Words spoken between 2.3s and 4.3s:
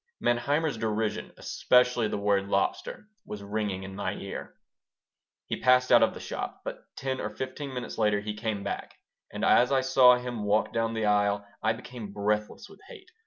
"lobster," was ringing in my